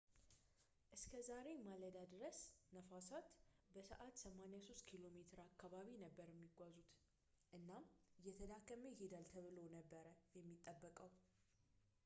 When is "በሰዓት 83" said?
3.73-4.81